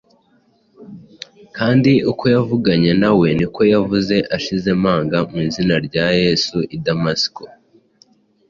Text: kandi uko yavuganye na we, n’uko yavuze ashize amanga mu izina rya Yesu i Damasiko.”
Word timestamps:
kandi 1.57 1.91
uko 2.11 2.23
yavuganye 2.33 2.91
na 3.01 3.11
we, 3.19 3.27
n’uko 3.37 3.61
yavuze 3.73 4.15
ashize 4.35 4.67
amanga 4.77 5.17
mu 5.29 5.37
izina 5.47 5.75
rya 5.87 6.05
Yesu 6.23 6.57
i 6.75 6.77
Damasiko.” 6.85 7.43